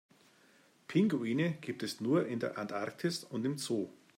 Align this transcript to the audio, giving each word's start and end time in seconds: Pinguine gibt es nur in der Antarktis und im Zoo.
Pinguine 0.87 1.59
gibt 1.61 1.83
es 1.83 2.01
nur 2.01 2.25
in 2.25 2.39
der 2.39 2.57
Antarktis 2.57 3.23
und 3.23 3.45
im 3.45 3.59
Zoo. 3.59 3.87